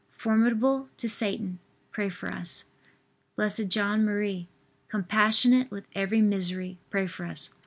[0.17, 1.59] formidable to Satan,
[1.91, 2.63] pray for us.
[3.37, 3.47] B.
[3.65, 3.81] J.
[3.81, 4.47] M.,
[4.87, 7.51] compassionate with every misery, pray for us.